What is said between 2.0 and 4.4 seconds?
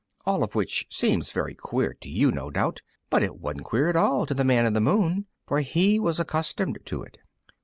to you, no doubt; but it wasn't at all queer to